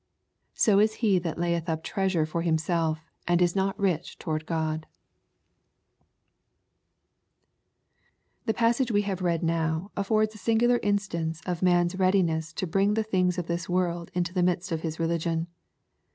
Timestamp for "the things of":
12.95-13.45